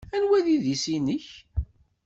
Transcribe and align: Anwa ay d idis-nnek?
Anwa 0.15 0.35
ay 0.37 0.43
d 0.45 0.47
idis-nnek? 0.55 1.27